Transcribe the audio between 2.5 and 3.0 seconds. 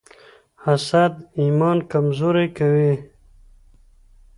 کوي.